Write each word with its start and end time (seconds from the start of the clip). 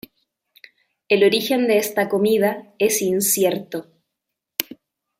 El 1.09 1.23
origen 1.23 1.67
de 1.67 1.77
esta 1.77 2.09
comida 2.09 2.73
es 2.79 3.03
incierto. 3.03 3.85